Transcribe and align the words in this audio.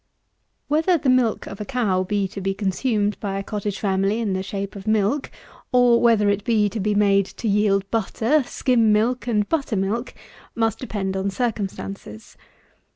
112. 0.67 0.87
Whether 0.95 1.03
the 1.03 1.11
milk 1.15 1.45
of 1.45 1.61
a 1.61 1.63
cow 1.63 2.01
be 2.01 2.27
to 2.29 2.41
be 2.41 2.55
consumed 2.55 3.19
by 3.19 3.37
a 3.37 3.43
cottage 3.43 3.77
family 3.77 4.19
in 4.19 4.33
the 4.33 4.41
shape 4.41 4.75
of 4.75 4.87
milk, 4.87 5.29
or 5.71 6.01
whether 6.01 6.27
it 6.27 6.43
be 6.43 6.69
to 6.69 6.79
be 6.79 6.95
made 6.95 7.27
to 7.27 7.47
yield 7.47 7.87
butter, 7.91 8.41
skim 8.41 8.91
milk, 8.91 9.27
and 9.27 9.47
buttermilk, 9.47 10.15
must 10.55 10.79
depend 10.79 11.15
on 11.15 11.29
circumstances. 11.29 12.35